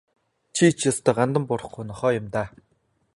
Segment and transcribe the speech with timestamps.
[0.55, 2.47] Чи ч ёстой гандан буурахгүй нохой юм даа.